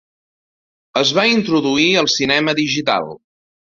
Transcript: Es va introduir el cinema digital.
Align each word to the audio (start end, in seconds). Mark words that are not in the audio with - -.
Es 1.01 1.11
va 1.19 1.25
introduir 1.33 1.85
el 2.03 2.09
cinema 2.17 2.57
digital. 2.61 3.15